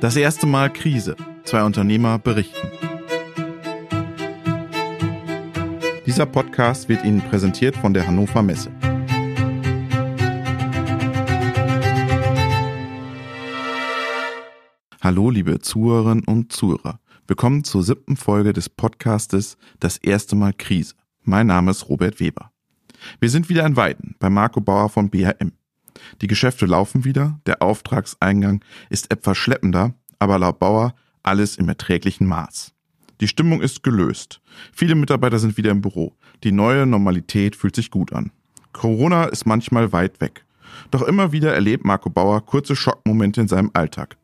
[0.00, 1.16] Das erste Mal Krise.
[1.42, 2.68] Zwei Unternehmer berichten.
[6.06, 8.70] Dieser Podcast wird Ihnen präsentiert von der Hannover Messe.
[15.00, 17.00] Hallo, liebe Zuhörerinnen und Zuhörer.
[17.26, 20.94] Willkommen zur siebten Folge des Podcastes Das erste Mal Krise.
[21.24, 22.52] Mein Name ist Robert Weber.
[23.18, 25.50] Wir sind wieder in Weiden bei Marco Bauer von BHM.
[26.20, 32.26] Die Geschäfte laufen wieder, der Auftragseingang ist etwas schleppender, aber laut Bauer alles im erträglichen
[32.26, 32.72] Maß.
[33.20, 34.40] Die Stimmung ist gelöst.
[34.72, 36.14] Viele Mitarbeiter sind wieder im Büro.
[36.44, 38.30] Die neue Normalität fühlt sich gut an.
[38.72, 40.44] Corona ist manchmal weit weg.
[40.90, 44.16] Doch immer wieder erlebt Marco Bauer kurze Schockmomente in seinem Alltag.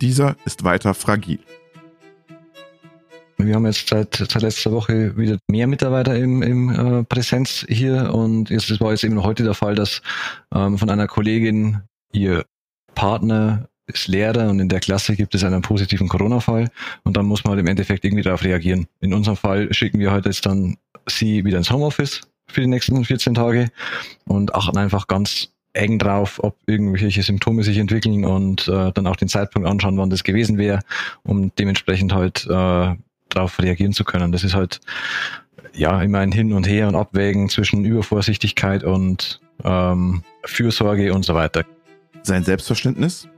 [0.00, 1.38] Dieser ist weiter fragil.
[3.38, 8.12] Wir haben jetzt seit, seit letzter Woche wieder mehr Mitarbeiter im, im äh, Präsenz hier
[8.14, 10.02] und es war jetzt eben heute der Fall, dass
[10.54, 11.82] ähm, von einer Kollegin
[12.12, 12.44] ihr
[12.94, 16.68] Partner ist Lehrer und in der Klasse gibt es einen positiven Corona-Fall
[17.04, 18.86] und dann muss man halt im Endeffekt irgendwie darauf reagieren.
[19.00, 20.76] In unserem Fall schicken wir heute jetzt dann
[21.06, 23.68] sie wieder ins Homeoffice für die nächsten 14 Tage
[24.24, 29.16] und achten einfach ganz eng drauf, ob irgendwelche Symptome sich entwickeln und äh, dann auch
[29.16, 30.80] den Zeitpunkt anschauen, wann das gewesen wäre,
[31.22, 32.94] um dementsprechend halt äh,
[33.28, 34.32] darauf reagieren zu können.
[34.32, 34.80] Das ist halt
[35.72, 41.34] ja immer ein Hin und Her und Abwägen zwischen Übervorsichtigkeit und ähm, Fürsorge und so
[41.34, 41.64] weiter.
[42.22, 43.28] Sein Selbstverständnis?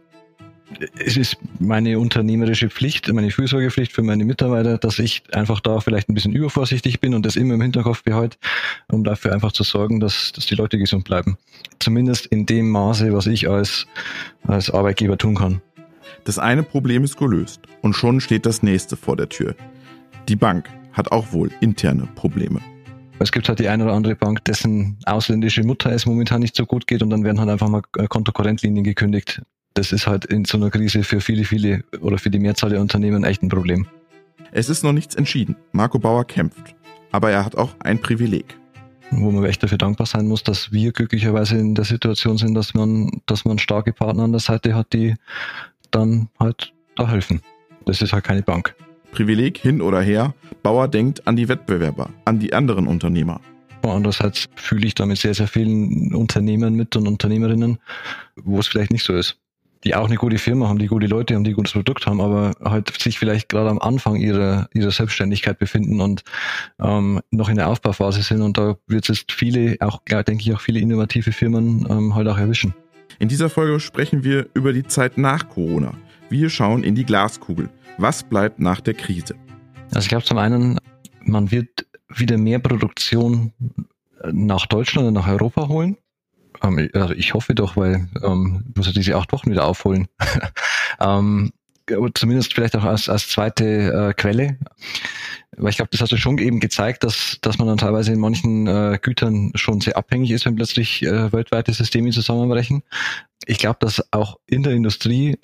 [0.98, 6.08] Es ist meine unternehmerische Pflicht, meine Fürsorgepflicht für meine Mitarbeiter, dass ich einfach da vielleicht
[6.08, 8.38] ein bisschen übervorsichtig bin und das immer im Hinterkopf behalte,
[8.90, 11.36] um dafür einfach zu sorgen, dass, dass die Leute gesund bleiben.
[11.80, 13.86] Zumindest in dem Maße, was ich als,
[14.46, 15.60] als Arbeitgeber tun kann.
[16.24, 19.54] Das eine Problem ist gelöst und schon steht das nächste vor der Tür.
[20.28, 22.60] Die Bank hat auch wohl interne Probleme.
[23.18, 26.66] Es gibt halt die eine oder andere Bank, dessen ausländische Mutter es momentan nicht so
[26.66, 29.42] gut geht und dann werden halt einfach mal Kontokorrentlinien gekündigt.
[29.75, 32.80] Das ist halt in so einer Krise für viele, viele oder für die Mehrzahl der
[32.80, 33.86] Unternehmen echt ein Problem.
[34.53, 35.56] Es ist noch nichts entschieden.
[35.72, 36.76] Marco Bauer kämpft.
[37.10, 38.56] Aber er hat auch ein Privileg.
[39.10, 42.72] Wo man echt dafür dankbar sein muss, dass wir glücklicherweise in der Situation sind, dass
[42.75, 45.15] man, dass man starke Partner an der Seite hat, die
[45.91, 47.41] dann halt da helfen.
[47.84, 48.75] Das ist halt keine Bank.
[49.10, 53.41] Privileg hin oder her, Bauer denkt an die Wettbewerber, an die anderen Unternehmer.
[53.82, 57.78] Andererseits fühle ich damit sehr, sehr vielen Unternehmern mit und Unternehmerinnen,
[58.37, 59.37] wo es vielleicht nicht so ist.
[59.84, 62.53] Die auch eine gute Firma haben, die gute Leute haben, die gutes Produkt haben, aber
[62.65, 66.22] halt sich vielleicht gerade am Anfang ihrer, ihrer Selbstständigkeit befinden und
[66.81, 68.41] ähm, noch in der Aufbauphase sind.
[68.41, 72.39] Und da wird es viele, auch denke ich, auch viele innovative Firmen ähm, halt auch
[72.39, 72.75] erwischen.
[73.19, 75.93] In dieser Folge sprechen wir über die Zeit nach Corona.
[76.31, 77.69] Wir schauen in die Glaskugel.
[77.99, 79.34] Was bleibt nach der Krise?
[79.89, 80.78] Also ich glaube zum einen,
[81.21, 83.53] man wird wieder mehr Produktion
[84.33, 85.97] nach Deutschland und nach Europa holen.
[86.64, 90.08] Ähm, also ich hoffe doch, weil ähm, muss ja diese acht Wochen wieder aufholen.
[91.00, 91.52] ähm,
[92.14, 94.58] zumindest vielleicht auch als, als zweite äh, Quelle.
[95.56, 98.19] Weil ich glaube, das hat ja schon eben gezeigt, dass, dass man dann teilweise in
[98.19, 102.82] manchen äh, Gütern schon sehr abhängig ist, wenn plötzlich äh, weltweite Systeme zusammenbrechen.
[103.47, 105.38] Ich glaube, dass auch in der Industrie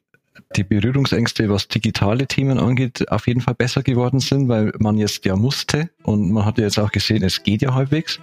[0.56, 5.24] die Berührungsängste, was digitale Themen angeht, auf jeden Fall besser geworden sind, weil man jetzt
[5.26, 8.18] ja musste und man hat ja jetzt auch gesehen, es geht ja halbwegs.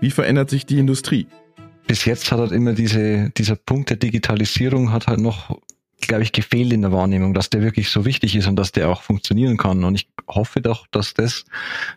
[0.00, 1.28] Wie verändert sich die Industrie?
[1.86, 5.56] Bis jetzt hat halt immer diese, dieser Punkt der Digitalisierung hat halt noch
[6.06, 8.88] glaube ich, gefehlt in der Wahrnehmung, dass der wirklich so wichtig ist und dass der
[8.88, 9.84] auch funktionieren kann.
[9.84, 11.44] Und ich hoffe doch, dass das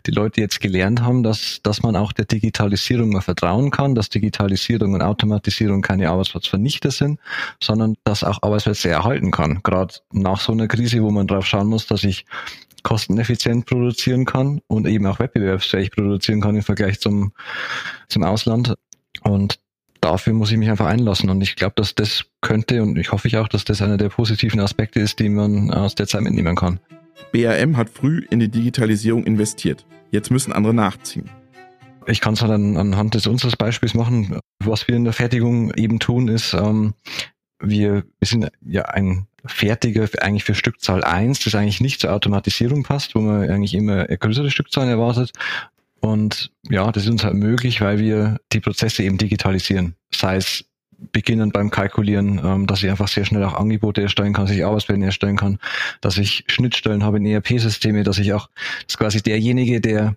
[0.06, 4.10] die Leute jetzt gelernt haben, dass, dass man auch der Digitalisierung mal vertrauen kann, dass
[4.10, 7.20] Digitalisierung und Automatisierung keine Arbeitsplatzvernichter sind,
[7.62, 9.62] sondern dass auch Arbeitsplätze erhalten kann.
[9.64, 12.26] Gerade nach so einer Krise, wo man drauf schauen muss, dass ich
[12.84, 17.34] kosteneffizient produzieren kann und eben auch wettbewerbsfähig produzieren kann im Vergleich zum,
[18.08, 18.76] zum Ausland.
[19.24, 19.60] Und
[20.06, 21.30] dafür muss ich mich einfach einlassen.
[21.32, 24.10] Und ich glaube, dass das könnte und ich hoffe ich auch, dass das einer der
[24.10, 26.80] positiven Aspekte ist, die man aus der Zeit mitnehmen kann.
[27.34, 29.86] BAM hat früh in die Digitalisierung investiert.
[30.12, 31.30] Jetzt müssen andere nachziehen.
[32.06, 34.40] Ich kann es halt anhand des unseres Beispiels machen.
[34.64, 36.94] Was wir in der Fertigung eben tun, ist, ähm,
[37.60, 42.84] wir, wir sind ja ein Fertiger eigentlich für Stückzahl 1, das eigentlich nicht zur Automatisierung
[42.84, 45.32] passt, wo man eigentlich immer größere Stückzahlen erwartet.
[46.06, 49.96] Und ja, das ist uns halt möglich, weil wir die Prozesse eben digitalisieren.
[50.14, 50.64] Sei es
[51.12, 54.64] beginnen beim Kalkulieren, ähm, dass ich einfach sehr schnell auch Angebote erstellen kann, dass ich
[54.64, 55.58] Arbeitspläne erstellen kann,
[56.02, 58.50] dass ich Schnittstellen habe in ERP-Systeme, dass ich auch,
[58.86, 60.16] dass quasi derjenige, der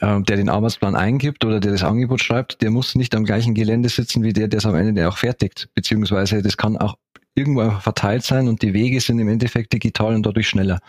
[0.00, 3.52] äh, der den Arbeitsplan eingibt oder der das Angebot schreibt, der muss nicht am gleichen
[3.52, 5.68] Gelände sitzen wie der, der es am Ende auch fertigt.
[5.74, 6.96] Beziehungsweise das kann auch
[7.34, 10.80] irgendwo verteilt sein und die Wege sind im Endeffekt digital und dadurch schneller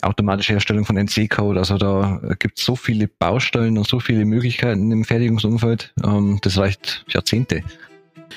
[0.00, 1.58] automatische Herstellung von NC-Code.
[1.58, 5.92] Also da gibt es so viele Baustellen und so viele Möglichkeiten im Fertigungsumfeld.
[6.04, 7.62] Ähm, das reicht Jahrzehnte.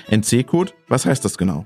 [0.09, 1.65] NC-Code, was heißt das genau?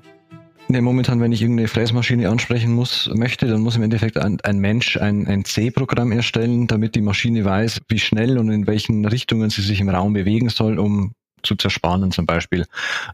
[0.71, 4.59] Ne, momentan, wenn ich irgendeine Fräsmaschine ansprechen muss, möchte, dann muss im Endeffekt ein, ein
[4.59, 9.49] Mensch ein, ein C-Programm erstellen, damit die Maschine weiß, wie schnell und in welchen Richtungen
[9.49, 12.65] sie sich im Raum bewegen soll, um zu zersparen zum Beispiel.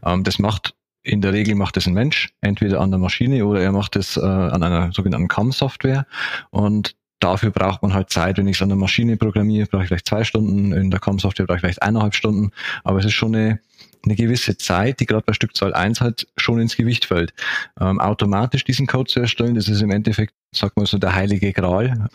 [0.04, 0.74] Ähm, das macht
[1.06, 4.16] in der Regel macht es ein Mensch, entweder an der Maschine oder er macht es
[4.16, 6.04] äh, an einer sogenannten CAM-Software.
[6.50, 8.38] Und dafür braucht man halt Zeit.
[8.38, 11.46] Wenn ich es an der Maschine programmiere, brauche ich vielleicht zwei Stunden, in der CAM-Software
[11.46, 12.50] brauche ich vielleicht eineinhalb Stunden.
[12.82, 13.60] Aber es ist schon eine,
[14.04, 17.32] eine gewisse Zeit, die gerade bei Stückzahl 1 halt schon ins Gewicht fällt.
[17.80, 21.52] Ähm, automatisch diesen Code zu erstellen, das ist im Endeffekt, sag mal so, der heilige
[21.52, 22.08] Gral,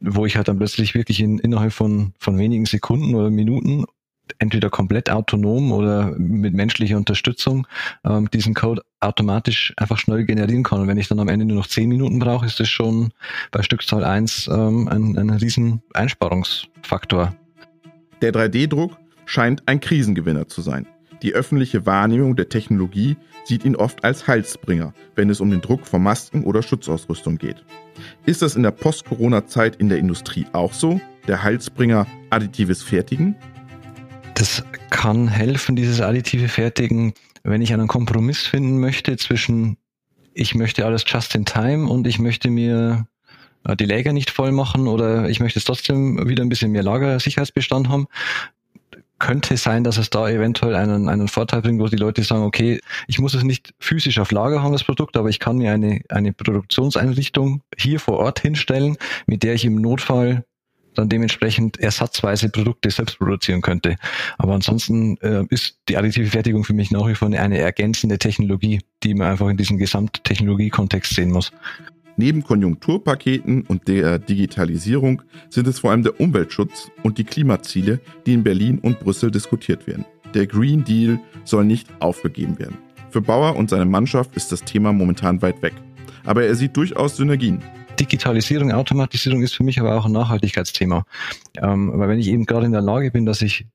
[0.00, 3.86] wo ich halt dann plötzlich wirklich in, innerhalb von, von wenigen Sekunden oder Minuten
[4.38, 7.66] entweder komplett autonom oder mit menschlicher Unterstützung
[8.04, 10.80] ähm, diesen Code automatisch einfach schnell generieren kann.
[10.80, 13.12] Und wenn ich dann am Ende nur noch zehn Minuten brauche, ist das schon
[13.50, 17.34] bei Stückzahl 1 ähm, ein, ein riesen Einsparungsfaktor.
[18.22, 20.86] Der 3D-Druck scheint ein Krisengewinner zu sein.
[21.22, 25.86] Die öffentliche Wahrnehmung der Technologie sieht ihn oft als Heilsbringer, wenn es um den Druck
[25.86, 27.64] von Masken oder Schutzausrüstung geht.
[28.26, 31.00] Ist das in der Post-Corona-Zeit in der Industrie auch so?
[31.26, 33.36] Der Heilsbringer additives Fertigen?
[34.34, 37.14] Das kann helfen, dieses additive Fertigen,
[37.44, 39.76] wenn ich einen Kompromiss finden möchte zwischen
[40.34, 43.06] ich möchte alles just in time und ich möchte mir
[43.64, 46.82] äh, die Läger nicht voll machen oder ich möchte es trotzdem wieder ein bisschen mehr
[46.82, 48.06] Lagersicherheitsbestand haben.
[49.20, 52.80] Könnte sein, dass es da eventuell einen, einen Vorteil bringt, wo die Leute sagen, okay,
[53.06, 56.00] ich muss es nicht physisch auf Lager haben, das Produkt, aber ich kann mir eine,
[56.08, 58.96] eine Produktionseinrichtung hier vor Ort hinstellen,
[59.26, 60.44] mit der ich im Notfall
[60.94, 63.96] dann dementsprechend ersatzweise Produkte selbst produzieren könnte.
[64.38, 68.18] Aber ansonsten äh, ist die additive Fertigung für mich nach wie vor eine, eine ergänzende
[68.18, 71.52] Technologie, die man einfach in diesem Gesamttechnologiekontext sehen muss.
[72.16, 78.34] Neben Konjunkturpaketen und der Digitalisierung sind es vor allem der Umweltschutz und die Klimaziele, die
[78.34, 80.04] in Berlin und Brüssel diskutiert werden.
[80.32, 82.78] Der Green Deal soll nicht aufgegeben werden.
[83.10, 85.74] Für Bauer und seine Mannschaft ist das Thema momentan weit weg.
[86.24, 87.62] Aber er sieht durchaus Synergien.
[87.98, 91.04] Digitalisierung, Automatisierung ist für mich aber auch ein Nachhaltigkeitsthema.
[91.56, 93.66] Ähm, weil wenn ich eben gerade in der Lage bin, dass ich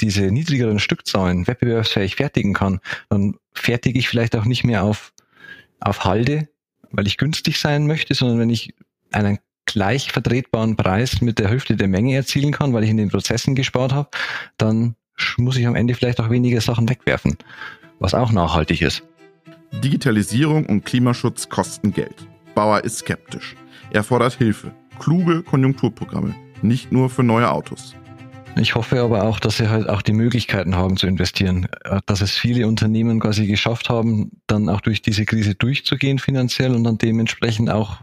[0.00, 5.12] diese niedrigeren Stückzahlen wettbewerbsfähig fertigen kann, dann fertige ich vielleicht auch nicht mehr auf,
[5.80, 6.48] auf Halde,
[6.90, 8.74] weil ich günstig sein möchte, sondern wenn ich
[9.12, 13.10] einen gleich vertretbaren Preis mit der Hälfte der Menge erzielen kann, weil ich in den
[13.10, 14.08] Prozessen gespart habe,
[14.56, 14.94] dann
[15.36, 17.36] muss ich am Ende vielleicht auch weniger Sachen wegwerfen,
[17.98, 19.02] was auch nachhaltig ist.
[19.84, 22.26] Digitalisierung und Klimaschutz kosten Geld.
[22.54, 23.56] Bauer ist skeptisch.
[23.90, 27.94] Er fordert Hilfe, kluge Konjunkturprogramme, nicht nur für neue Autos.
[28.56, 32.20] Ich hoffe aber auch, dass sie halt auch die Möglichkeiten haben zu investieren, äh, dass
[32.20, 36.98] es viele Unternehmen quasi geschafft haben, dann auch durch diese Krise durchzugehen finanziell und dann
[36.98, 37.98] dementsprechend auch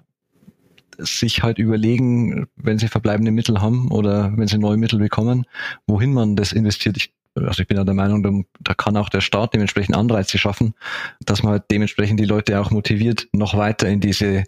[0.97, 5.45] sich halt überlegen, wenn sie verbleibende Mittel haben oder wenn sie neue Mittel bekommen,
[5.87, 6.95] wohin man das investiert.
[6.95, 10.73] Ich also ich bin ja der Meinung, da, kann auch der Staat dementsprechend Anreize schaffen,
[11.19, 14.45] dass man halt dementsprechend die Leute auch motiviert, noch weiter in diese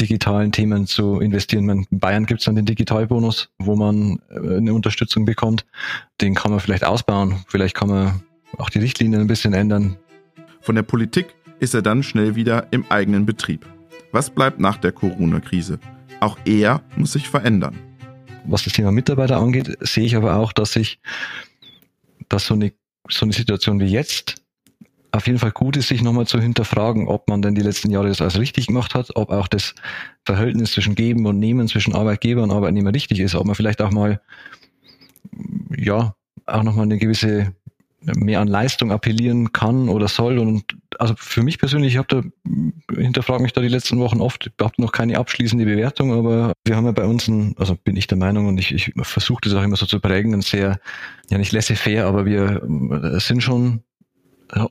[0.00, 1.68] digitalen Themen zu investieren.
[1.68, 5.64] In Bayern gibt es dann den Digitalbonus, wo man äh, eine Unterstützung bekommt.
[6.20, 7.44] Den kann man vielleicht ausbauen.
[7.48, 8.20] Vielleicht kann man
[8.58, 9.96] auch die Richtlinien ein bisschen ändern.
[10.60, 13.64] Von der Politik ist er dann schnell wieder im eigenen Betrieb.
[14.12, 15.78] Was bleibt nach der Corona-Krise?
[16.20, 17.78] Auch er muss sich verändern.
[18.44, 21.00] Was das Thema Mitarbeiter angeht, sehe ich aber auch, dass sich
[22.28, 22.72] dass so eine,
[23.08, 24.42] so eine Situation wie jetzt
[25.12, 28.08] auf jeden Fall gut ist, sich nochmal zu hinterfragen, ob man denn die letzten Jahre
[28.08, 29.74] das alles richtig gemacht hat, ob auch das
[30.24, 33.90] Verhältnis zwischen Geben und Nehmen, zwischen Arbeitgeber und Arbeitnehmer richtig ist, ob man vielleicht auch
[33.90, 34.20] mal,
[35.76, 36.14] ja,
[36.44, 37.54] auch nochmal eine gewisse
[38.02, 40.38] mehr an Leistung appellieren kann oder soll.
[40.38, 42.22] Und also für mich persönlich, ich habe da
[42.94, 46.76] hinterfrage mich da die letzten Wochen oft, ich habe noch keine abschließende Bewertung, aber wir
[46.76, 49.54] haben ja bei uns ein, also bin ich der Meinung und ich, ich versuche das
[49.54, 50.78] auch immer so zu prägen, ein sehr,
[51.30, 52.62] ja nicht laissez-faire, aber wir
[53.20, 53.82] sind schon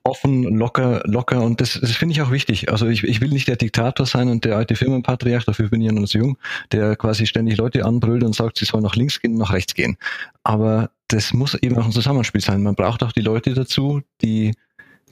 [0.03, 2.72] offen, locker, locker und das, das finde ich auch wichtig.
[2.72, 5.88] Also ich, ich will nicht der Diktator sein und der alte Firmenpatriarch, dafür bin ich
[5.88, 6.38] ja noch so jung,
[6.72, 9.98] der quasi ständig Leute anbrüllt und sagt, sie sollen nach links gehen nach rechts gehen.
[10.44, 12.63] Aber das muss eben auch ein Zusammenspiel sein.
[12.63, 14.53] Man braucht auch die Leute dazu, die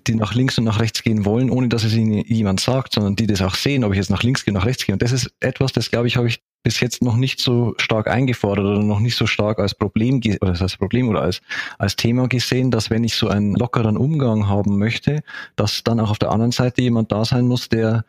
[0.08, 3.16] die nach links und nach rechts gehen wollen, ohne dass es ihnen jemand sagt, sondern
[3.16, 4.94] die das auch sehen, ob ich jetzt nach links gehe, nach rechts gehe.
[4.94, 8.08] Und das ist etwas, das glaube ich, habe ich bis jetzt noch nicht so stark
[8.08, 11.42] eingefordert oder noch nicht so stark als Problem oder als Problem oder als
[11.78, 15.24] als Thema gesehen, dass wenn ich so einen lockeren Umgang haben möchte,
[15.58, 18.06] dass dann auch auf der anderen Seite jemand da sein muss, der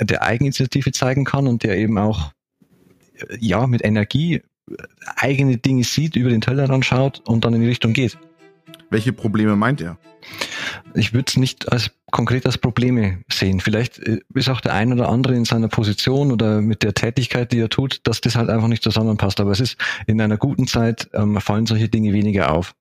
[0.00, 2.32] der Eigeninitiative zeigen kann und der eben auch
[3.40, 4.42] ja mit Energie
[5.16, 8.18] eigene Dinge sieht, über den Tellerrand schaut und dann in die Richtung geht.
[8.90, 9.98] Welche Probleme meint er?
[10.96, 13.60] Ich würde es nicht als konkret als Probleme sehen.
[13.60, 17.52] Vielleicht äh, ist auch der ein oder andere in seiner Position oder mit der Tätigkeit,
[17.52, 19.40] die er tut, dass das halt einfach nicht zusammenpasst.
[19.40, 19.76] Aber es ist
[20.06, 22.74] in einer guten Zeit ähm, fallen solche Dinge weniger auf.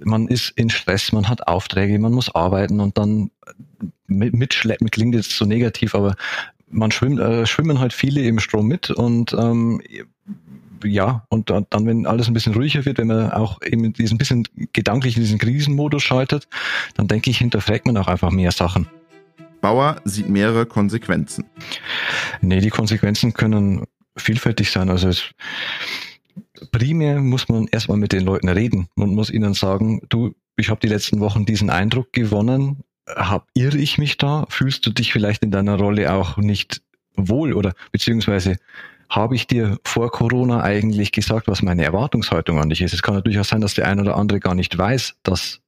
[0.00, 3.30] Man ist in Stress, man hat Aufträge, man muss arbeiten und dann
[4.06, 6.16] mitschleppen klingt jetzt so negativ, aber
[6.68, 9.80] man schwimmt, äh, schwimmen halt viele im Strom mit und ähm,
[10.84, 14.46] ja, und dann, wenn alles ein bisschen ruhiger wird, wenn man auch eben diesen bisschen
[14.72, 16.48] gedanklich in diesen Krisenmodus schaltet,
[16.94, 18.86] dann denke ich, hinterfragt man auch einfach mehr Sachen.
[19.60, 21.46] Bauer sieht mehrere Konsequenzen.
[22.42, 23.84] Nee, die Konsequenzen können
[24.16, 24.90] vielfältig sein.
[24.90, 25.22] Also es,
[26.70, 30.80] primär muss man erstmal mit den Leuten reden und muss ihnen sagen, du, ich habe
[30.80, 34.46] die letzten Wochen diesen Eindruck gewonnen, hab irre ich mich da?
[34.48, 36.82] Fühlst du dich vielleicht in deiner Rolle auch nicht
[37.16, 38.56] wohl oder beziehungsweise
[39.14, 42.92] habe ich dir vor Corona eigentlich gesagt, was meine Erwartungshaltung an dich ist?
[42.92, 45.60] Es kann natürlich auch sein, dass der ein oder andere gar nicht weiß, dass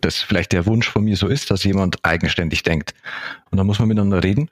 [0.00, 2.94] das vielleicht der Wunsch von mir so ist, dass jemand eigenständig denkt.
[3.50, 4.50] Und dann muss man miteinander reden.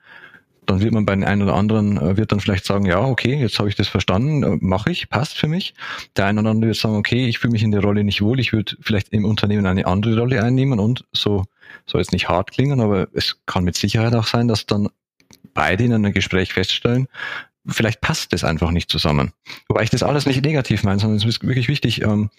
[0.66, 3.36] Dann wird man bei den einen oder anderen, äh, wird dann vielleicht sagen, ja, okay,
[3.36, 5.74] jetzt habe ich das verstanden, äh, mache ich, passt für mich.
[6.16, 8.40] Der eine oder andere wird sagen, okay, ich fühle mich in der Rolle nicht wohl,
[8.40, 11.44] ich würde vielleicht im Unternehmen eine andere Rolle einnehmen und so
[11.86, 14.88] soll jetzt nicht hart klingen, aber es kann mit Sicherheit auch sein, dass dann
[15.54, 17.06] beide in einem Gespräch feststellen,
[17.68, 19.32] vielleicht passt das einfach nicht zusammen.
[19.68, 22.02] Wobei ich das alles nicht negativ meine, sondern es ist wirklich wichtig.
[22.02, 22.30] Ähm,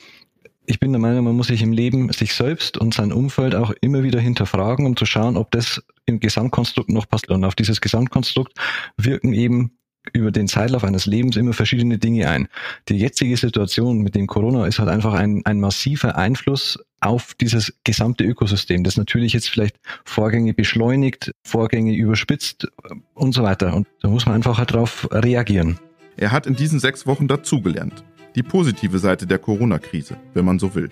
[0.66, 3.72] ich bin der Meinung, man muss sich im Leben sich selbst und sein Umfeld auch
[3.82, 7.30] immer wieder hinterfragen, um zu schauen, ob das im Gesamtkonstrukt noch passt.
[7.30, 8.54] Und auf dieses Gesamtkonstrukt
[8.98, 9.77] wirken eben
[10.14, 12.48] über den Zeitlauf eines Lebens immer verschiedene Dinge ein.
[12.90, 17.74] Die jetzige Situation mit dem Corona ist halt einfach ein, ein massiver Einfluss auf dieses
[17.84, 22.68] gesamte Ökosystem, das natürlich jetzt vielleicht Vorgänge beschleunigt, Vorgänge überspitzt
[23.14, 23.76] und so weiter.
[23.76, 25.80] Und da muss man einfach halt drauf reagieren.
[26.18, 28.04] Er hat in diesen sechs Wochen dazugelernt.
[28.36, 30.90] Die positive Seite der Corona-Krise, wenn man so will.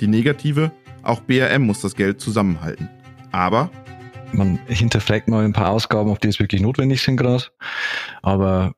[0.00, 0.70] Die negative,
[1.02, 2.88] auch BRM muss das Geld zusammenhalten.
[3.32, 3.70] Aber
[4.32, 7.44] man hinterfragt mal ein paar Ausgaben, ob die jetzt wirklich notwendig sind gerade.
[8.22, 8.74] Aber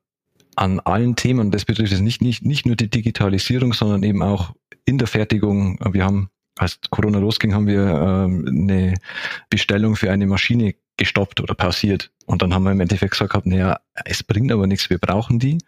[0.56, 4.54] an allen Themen, das betrifft jetzt nicht, nicht, nicht nur die Digitalisierung, sondern eben auch
[4.84, 5.78] in der Fertigung.
[5.92, 8.94] Wir haben, als Corona losging, haben wir ähm, eine
[9.50, 12.10] Bestellung für eine Maschine gestoppt oder pausiert.
[12.26, 15.58] Und dann haben wir im Endeffekt gesagt, naja, es bringt aber nichts, wir brauchen die.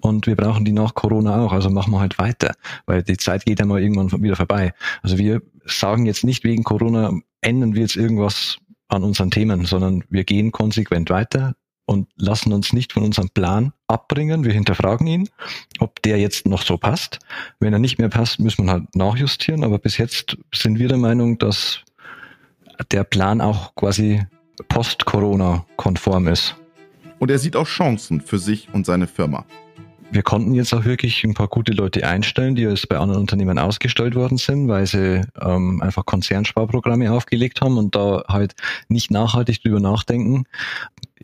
[0.00, 2.54] Und wir brauchen die nach Corona auch, also machen wir halt weiter,
[2.86, 4.72] weil die Zeit geht einmal irgendwann wieder vorbei.
[5.02, 10.04] Also wir sagen jetzt nicht wegen Corona ändern wir jetzt irgendwas an unseren Themen, sondern
[10.08, 11.54] wir gehen konsequent weiter
[11.86, 14.44] und lassen uns nicht von unserem Plan abbringen.
[14.44, 15.28] Wir hinterfragen ihn,
[15.78, 17.18] ob der jetzt noch so passt.
[17.60, 19.64] Wenn er nicht mehr passt, müssen wir halt nachjustieren.
[19.64, 21.80] Aber bis jetzt sind wir der Meinung, dass
[22.92, 24.22] der Plan auch quasi
[24.68, 26.56] post-Corona konform ist.
[27.18, 29.46] Und er sieht auch Chancen für sich und seine Firma
[30.10, 33.58] wir konnten jetzt auch wirklich ein paar gute Leute einstellen, die jetzt bei anderen Unternehmen
[33.58, 38.54] ausgestellt worden sind, weil sie ähm, einfach Konzernsparprogramme aufgelegt haben und da halt
[38.88, 40.44] nicht nachhaltig drüber nachdenken.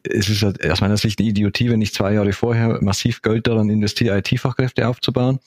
[0.03, 3.47] Es ist halt aus meiner Sicht eine Idiotie, wenn ich zwei Jahre vorher massiv Geld
[3.47, 5.39] daran investiere, IT-Fachkräfte aufzubauen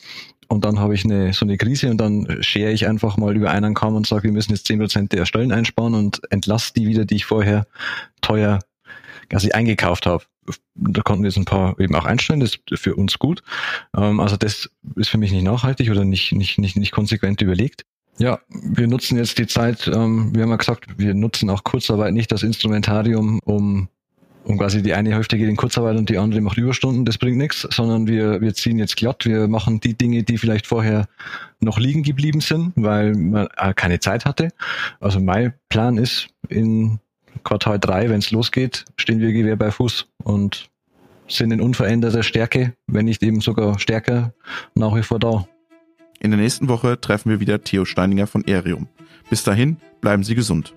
[0.47, 3.51] und dann habe ich eine so eine Krise und dann schere ich einfach mal über
[3.51, 6.87] einen Kamm und sage, wir müssen jetzt zehn Prozent der Stellen einsparen und entlasse die
[6.87, 7.67] wieder, die ich vorher
[8.21, 8.59] teuer
[9.29, 10.23] quasi eingekauft habe.
[10.75, 13.43] Da konnten wir jetzt ein paar eben auch einstellen, das ist für uns gut.
[13.95, 17.85] Ähm, also das ist für mich nicht nachhaltig oder nicht, nicht, nicht, nicht konsequent überlegt.
[18.19, 22.13] Ja, wir nutzen jetzt die Zeit, ähm, wir haben ja gesagt, wir nutzen auch Kurzarbeit
[22.13, 23.89] nicht das Instrumentarium, um
[24.47, 27.37] um quasi die eine Hälfte geht in Kurzarbeit und die andere macht Überstunden, das bringt
[27.37, 31.09] nichts, sondern wir, wir ziehen jetzt glatt, wir machen die Dinge, die vielleicht vorher
[31.59, 34.49] noch liegen geblieben sind, weil man keine Zeit hatte.
[35.01, 36.99] Also mein Plan ist, in
[37.43, 40.69] Quartal 3, wenn es losgeht, stehen wir Gewehr bei Fuß und
[41.27, 44.33] sind in unveränderter Stärke, wenn nicht eben sogar stärker,
[44.75, 45.47] nach wie vor da.
[46.19, 48.87] In der nächsten Woche treffen wir wieder Theo Steininger von Erium.
[49.29, 50.73] Bis dahin, bleiben Sie gesund.